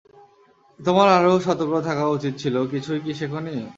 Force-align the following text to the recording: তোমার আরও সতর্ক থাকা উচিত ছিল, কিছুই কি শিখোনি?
তোমার 0.79 1.07
আরও 1.17 1.33
সতর্ক 1.45 1.73
থাকা 1.87 2.05
উচিত 2.07 2.33
ছিল, 2.37 2.55
কিছুই 2.71 2.99
কি 3.05 3.11
শিখোনি? 3.19 3.53